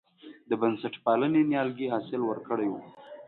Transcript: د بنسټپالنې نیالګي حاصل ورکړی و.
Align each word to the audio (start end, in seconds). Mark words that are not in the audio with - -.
د 0.49 0.51
بنسټپالنې 0.61 1.41
نیالګي 1.49 1.87
حاصل 1.93 2.21
ورکړی 2.25 2.67
و. 2.69 2.73